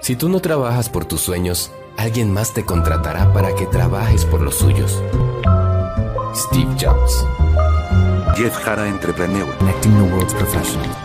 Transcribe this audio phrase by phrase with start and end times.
[0.00, 4.40] Si tú no trabajas por tus sueños, alguien más te contratará para que trabajes por
[4.40, 5.02] los suyos.
[6.34, 7.26] Steve Jobs.
[8.34, 9.46] Jeff Jara Entrepreneur.
[9.58, 10.96] Connecting the world's professionals.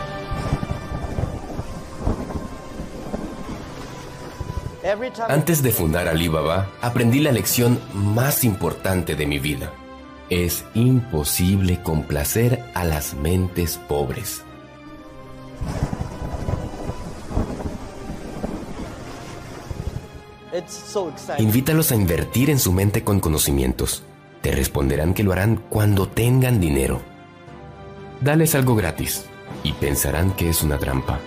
[5.27, 9.73] Antes de fundar Alibaba, aprendí la lección más importante de mi vida.
[10.29, 14.43] Es imposible complacer a las mentes pobres.
[21.37, 24.03] Invítalos a invertir en su mente con conocimientos.
[24.41, 27.01] Te responderán que lo harán cuando tengan dinero.
[28.21, 29.25] Dales algo gratis
[29.63, 31.19] y pensarán que es una trampa.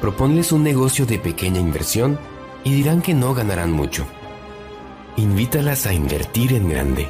[0.00, 2.18] Proponles un negocio de pequeña inversión
[2.62, 4.06] y dirán que no ganarán mucho.
[5.16, 7.08] Invítalas a invertir en grande.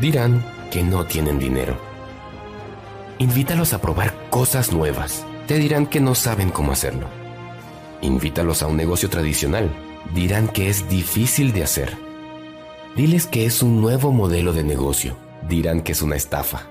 [0.00, 1.76] Dirán que no tienen dinero.
[3.18, 5.24] Invítalos a probar cosas nuevas.
[5.46, 7.06] Te dirán que no saben cómo hacerlo.
[8.02, 9.70] Invítalos a un negocio tradicional.
[10.14, 11.96] Dirán que es difícil de hacer.
[12.96, 15.16] Diles que es un nuevo modelo de negocio.
[15.48, 16.66] Dirán que es una estafa.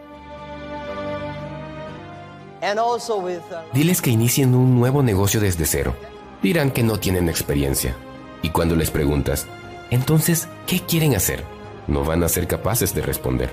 [3.73, 5.95] Diles que inicien un nuevo negocio desde cero.
[6.41, 7.95] Dirán que no tienen experiencia.
[8.41, 9.45] Y cuando les preguntas,
[9.91, 11.43] entonces, ¿qué quieren hacer?
[11.87, 13.51] No van a ser capaces de responder.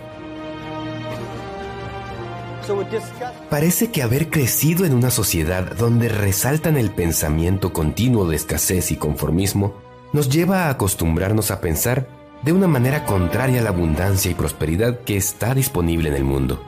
[3.50, 8.96] Parece que haber crecido en una sociedad donde resaltan el pensamiento continuo de escasez y
[8.96, 9.74] conformismo
[10.12, 12.06] nos lleva a acostumbrarnos a pensar
[12.42, 16.62] de una manera contraria a la abundancia y prosperidad que está disponible en el mundo.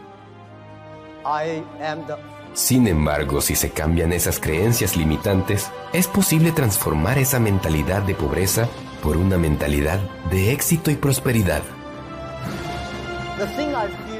[2.54, 8.68] Sin embargo, si se cambian esas creencias limitantes, es posible transformar esa mentalidad de pobreza
[9.02, 9.98] por una mentalidad
[10.30, 11.62] de éxito y prosperidad.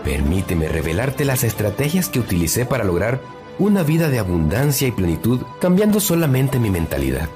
[0.05, 3.21] Permíteme revelarte las estrategias que utilicé para lograr
[3.59, 7.29] una vida de abundancia y plenitud cambiando solamente mi mentalidad.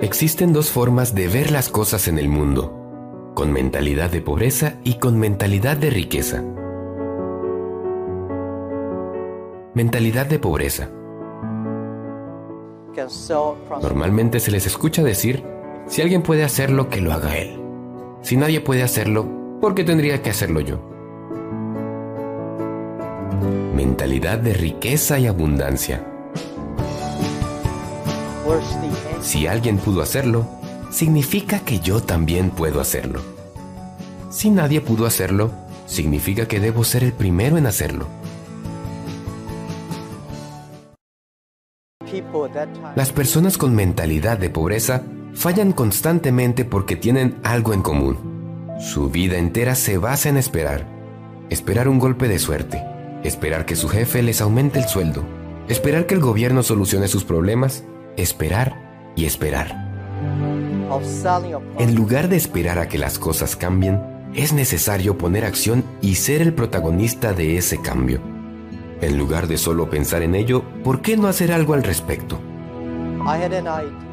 [0.00, 4.94] Existen dos formas de ver las cosas en el mundo, con mentalidad de pobreza y
[4.94, 6.42] con mentalidad de riqueza.
[9.74, 10.90] Mentalidad de pobreza.
[13.82, 15.44] Normalmente se les escucha decir,
[15.86, 17.65] si alguien puede hacerlo, que lo haga él.
[18.26, 19.24] Si nadie puede hacerlo,
[19.60, 20.80] ¿por qué tendría que hacerlo yo?
[23.72, 26.04] Mentalidad de riqueza y abundancia.
[29.20, 30.44] Si alguien pudo hacerlo,
[30.90, 33.20] significa que yo también puedo hacerlo.
[34.28, 35.52] Si nadie pudo hacerlo,
[35.86, 38.08] significa que debo ser el primero en hacerlo.
[42.96, 45.04] Las personas con mentalidad de pobreza
[45.36, 48.16] fallan constantemente porque tienen algo en común.
[48.80, 50.86] Su vida entera se basa en esperar.
[51.50, 52.82] Esperar un golpe de suerte.
[53.22, 55.24] Esperar que su jefe les aumente el sueldo.
[55.68, 57.84] Esperar que el gobierno solucione sus problemas.
[58.16, 59.84] Esperar y esperar.
[61.78, 64.00] En lugar de esperar a que las cosas cambien,
[64.34, 68.20] es necesario poner acción y ser el protagonista de ese cambio.
[69.02, 72.40] En lugar de solo pensar en ello, ¿por qué no hacer algo al respecto?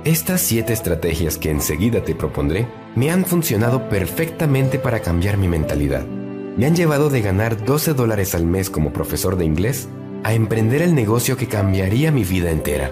[0.05, 6.03] Estas siete estrategias que enseguida te propondré me han funcionado perfectamente para cambiar mi mentalidad.
[6.03, 9.87] Me han llevado de ganar 12 dólares al mes como profesor de inglés
[10.23, 12.91] a emprender el negocio que cambiaría mi vida entera.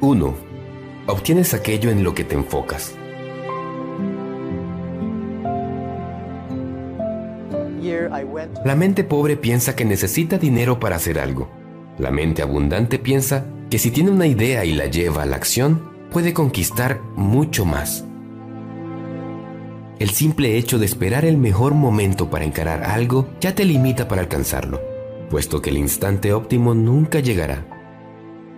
[0.00, 0.34] 1.
[1.06, 2.96] Obtienes aquello en lo que te enfocas.
[8.64, 11.61] La mente pobre piensa que necesita dinero para hacer algo.
[11.98, 15.90] La mente abundante piensa que si tiene una idea y la lleva a la acción,
[16.10, 18.04] puede conquistar mucho más.
[19.98, 24.22] El simple hecho de esperar el mejor momento para encarar algo ya te limita para
[24.22, 24.80] alcanzarlo,
[25.30, 27.66] puesto que el instante óptimo nunca llegará.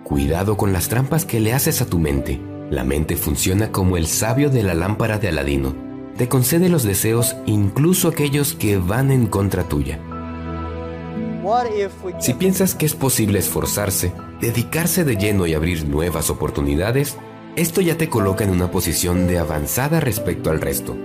[0.05, 2.41] Cuidado con las trampas que le haces a tu mente.
[2.71, 5.75] La mente funciona como el sabio de la lámpara de Aladino.
[6.17, 9.99] Te concede los deseos incluso aquellos que van en contra tuya.
[12.20, 17.17] Si piensas que es posible esforzarse, dedicarse de lleno y abrir nuevas oportunidades,
[17.56, 20.96] esto ya te coloca en una posición de avanzada respecto al resto.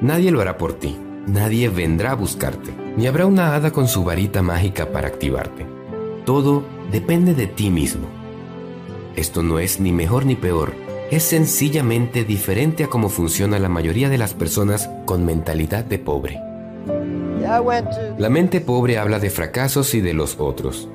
[0.00, 0.96] Nadie lo hará por ti,
[1.26, 5.64] nadie vendrá a buscarte, ni habrá una hada con su varita mágica para activarte.
[6.26, 8.06] Todo depende de ti mismo.
[9.16, 10.74] Esto no es ni mejor ni peor,
[11.10, 16.53] es sencillamente diferente a cómo funciona la mayoría de las personas con mentalidad de pobre.
[18.18, 20.88] La mente pobre habla de fracasos y de los otros.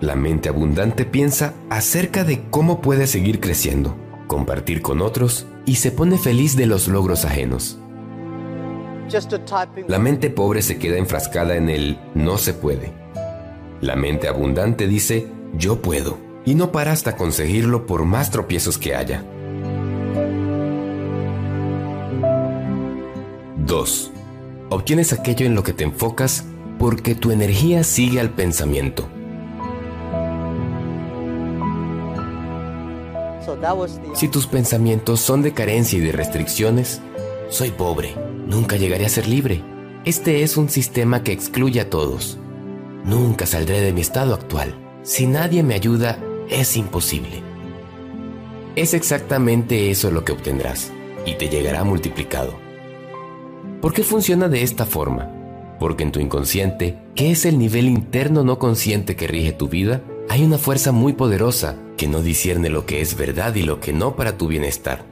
[0.00, 3.96] La mente abundante piensa acerca de cómo puede seguir creciendo,
[4.26, 7.78] compartir con otros y se pone feliz de los logros ajenos.
[9.88, 12.92] La mente pobre se queda enfrascada en el no se puede.
[13.80, 18.94] La mente abundante dice yo puedo y no para hasta conseguirlo por más tropiezos que
[18.94, 19.24] haya.
[23.66, 24.12] 2.
[24.70, 26.44] Obtienes aquello en lo que te enfocas
[26.78, 29.08] porque tu energía sigue al pensamiento.
[34.14, 37.02] Si tus pensamientos son de carencia y de restricciones,
[37.48, 38.14] soy pobre,
[38.46, 39.62] nunca llegaré a ser libre.
[40.04, 42.38] Este es un sistema que excluye a todos.
[43.04, 44.74] Nunca saldré de mi estado actual.
[45.02, 47.42] Si nadie me ayuda, es imposible.
[48.76, 50.92] Es exactamente eso lo que obtendrás
[51.26, 52.69] y te llegará multiplicado.
[53.80, 55.30] ¿Por qué funciona de esta forma?
[55.78, 60.02] Porque en tu inconsciente, que es el nivel interno no consciente que rige tu vida,
[60.28, 63.94] hay una fuerza muy poderosa que no discierne lo que es verdad y lo que
[63.94, 65.06] no para tu bienestar.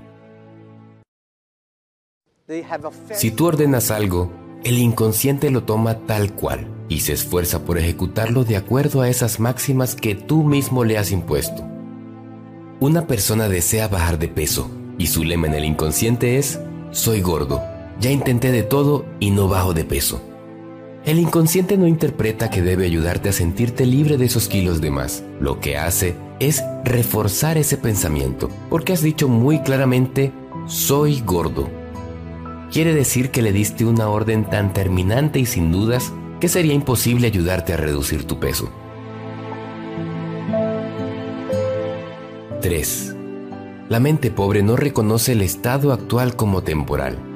[3.14, 4.30] Si tú ordenas algo,
[4.64, 9.40] el inconsciente lo toma tal cual y se esfuerza por ejecutarlo de acuerdo a esas
[9.40, 11.66] máximas que tú mismo le has impuesto.
[12.80, 16.60] Una persona desea bajar de peso y su lema en el inconsciente es,
[16.90, 17.62] soy gordo,
[18.00, 20.20] ya intenté de todo y no bajo de peso.
[21.04, 25.24] El inconsciente no interpreta que debe ayudarte a sentirte libre de esos kilos de más.
[25.40, 30.32] Lo que hace es reforzar ese pensamiento, porque has dicho muy claramente,
[30.66, 31.68] soy gordo.
[32.70, 37.26] Quiere decir que le diste una orden tan terminante y sin dudas que sería imposible
[37.26, 38.70] ayudarte a reducir tu peso.
[42.60, 43.16] 3.
[43.88, 47.27] La mente pobre no reconoce el estado actual como temporal.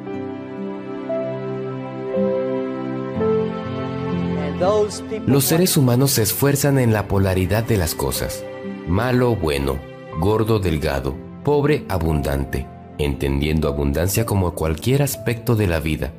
[5.27, 8.45] Los seres humanos se esfuerzan en la polaridad de las cosas.
[8.87, 9.79] Malo, bueno,
[10.21, 12.67] gordo, delgado, pobre, abundante,
[12.99, 16.13] entendiendo abundancia como cualquier aspecto de la vida,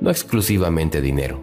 [0.00, 1.40] no exclusivamente dinero.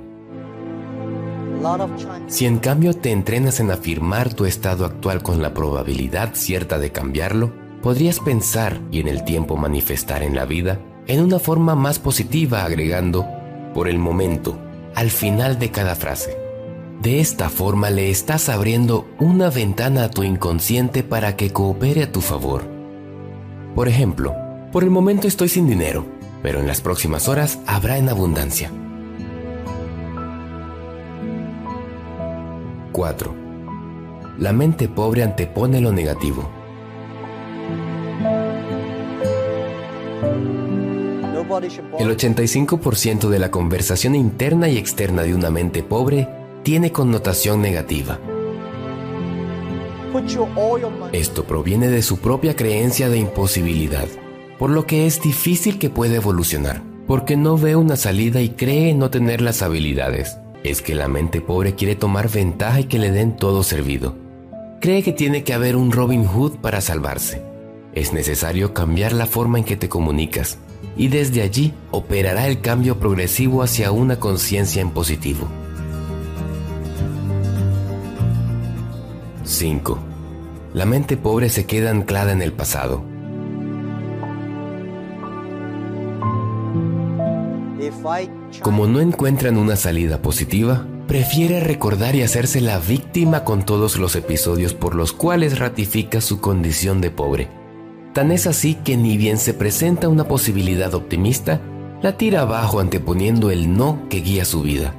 [2.27, 6.91] Si en cambio te entrenas en afirmar tu estado actual con la probabilidad cierta de
[6.91, 11.99] cambiarlo, podrías pensar y en el tiempo manifestar en la vida en una forma más
[11.99, 13.25] positiva agregando,
[13.73, 14.57] por el momento,
[14.93, 16.42] al final de cada frase.
[17.01, 22.11] De esta forma le estás abriendo una ventana a tu inconsciente para que coopere a
[22.11, 22.63] tu favor.
[23.75, 24.35] Por ejemplo,
[24.71, 26.05] por el momento estoy sin dinero,
[26.41, 28.71] pero en las próximas horas habrá en abundancia.
[32.91, 33.35] 4.
[34.39, 36.49] La mente pobre antepone lo negativo.
[41.99, 46.27] El 85% de la conversación interna y externa de una mente pobre
[46.63, 48.19] tiene connotación negativa.
[51.11, 54.07] Esto proviene de su propia creencia de imposibilidad,
[54.57, 58.93] por lo que es difícil que pueda evolucionar, porque no ve una salida y cree
[58.93, 60.37] no tener las habilidades.
[60.63, 64.15] Es que la mente pobre quiere tomar ventaja y que le den todo servido.
[64.79, 67.41] Cree que tiene que haber un Robin Hood para salvarse.
[67.93, 70.57] Es necesario cambiar la forma en que te comunicas
[70.95, 75.47] y desde allí operará el cambio progresivo hacia una conciencia en positivo.
[79.43, 79.99] 5.
[80.73, 83.03] La mente pobre se queda anclada en el pasado.
[88.61, 94.15] Como no encuentran una salida positiva, prefiere recordar y hacerse la víctima con todos los
[94.15, 97.49] episodios por los cuales ratifica su condición de pobre.
[98.13, 101.59] Tan es así que ni bien se presenta una posibilidad optimista,
[102.01, 104.95] la tira abajo anteponiendo el no que guía su vida.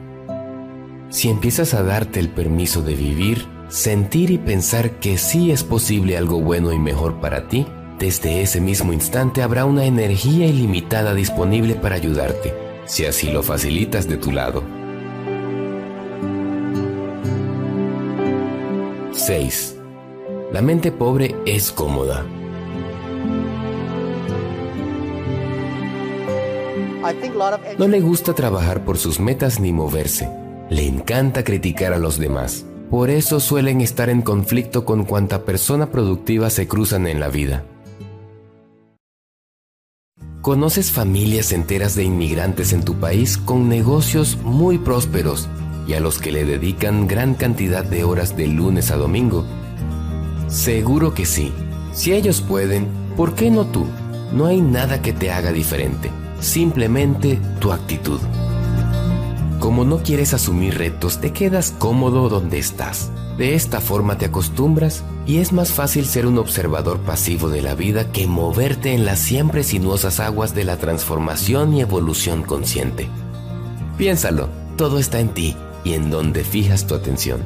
[1.11, 6.17] Si empiezas a darte el permiso de vivir, sentir y pensar que sí es posible
[6.17, 7.67] algo bueno y mejor para ti,
[7.99, 12.55] desde ese mismo instante habrá una energía ilimitada disponible para ayudarte,
[12.85, 14.63] si así lo facilitas de tu lado.
[19.13, 19.77] 6.
[20.53, 22.25] La mente pobre es cómoda.
[27.79, 30.29] No le gusta trabajar por sus metas ni moverse.
[30.71, 32.65] Le encanta criticar a los demás.
[32.95, 37.65] Por eso suelen estar en conflicto con cuanta persona productiva se cruzan en la vida.
[40.43, 45.49] ¿Conoces familias enteras de inmigrantes en tu país con negocios muy prósperos
[45.89, 49.45] y a los que le dedican gran cantidad de horas de lunes a domingo?
[50.47, 51.53] Seguro que sí.
[51.93, 52.87] Si ellos pueden,
[53.17, 53.87] ¿por qué no tú?
[54.33, 58.21] No hay nada que te haga diferente, simplemente tu actitud.
[59.65, 63.11] Como no quieres asumir retos, te quedas cómodo donde estás.
[63.39, 67.75] De esta forma te acostumbras y es más fácil ser un observador pasivo de la
[67.75, 73.09] vida que moverte en las siempre sinuosas aguas de la transformación y evolución consciente.
[73.97, 77.41] Piénsalo, todo está en ti y en donde fijas tu atención.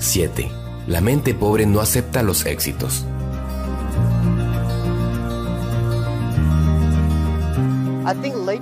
[0.00, 0.50] 7.
[0.86, 3.06] La mente pobre no acepta los éxitos.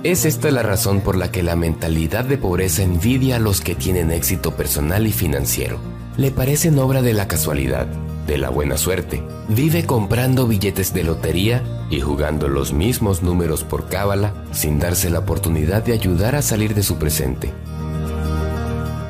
[0.03, 3.73] Es esta la razón por la que la mentalidad de pobreza envidia a los que
[3.73, 5.79] tienen éxito personal y financiero.
[6.17, 7.87] Le parecen obra de la casualidad,
[8.27, 9.23] de la buena suerte.
[9.47, 15.19] Vive comprando billetes de lotería y jugando los mismos números por cábala sin darse la
[15.19, 17.51] oportunidad de ayudar a salir de su presente.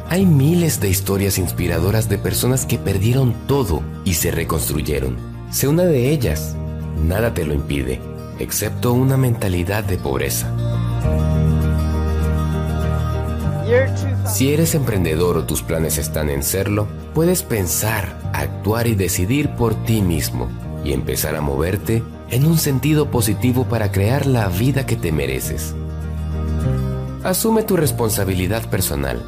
[0.09, 5.17] Hay miles de historias inspiradoras de personas que perdieron todo y se reconstruyeron.
[5.51, 6.55] Sé una de ellas.
[7.05, 7.99] Nada te lo impide
[8.39, 10.51] excepto una mentalidad de pobreza.
[14.25, 19.75] Si eres emprendedor o tus planes están en serlo, puedes pensar, actuar y decidir por
[19.83, 20.49] ti mismo
[20.83, 25.75] y empezar a moverte en un sentido positivo para crear la vida que te mereces.
[27.23, 29.23] Asume tu responsabilidad personal.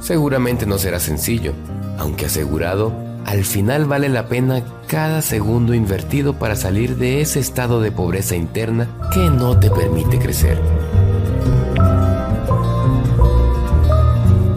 [0.00, 1.52] Seguramente no será sencillo,
[1.98, 2.92] aunque asegurado
[3.24, 8.36] al final vale la pena cada segundo invertido para salir de ese estado de pobreza
[8.36, 10.58] interna que no te permite crecer.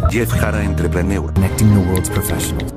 [0.09, 1.31] Jeff Jara Entrepreneur.
[1.33, 2.73] Connecting the world's professionals.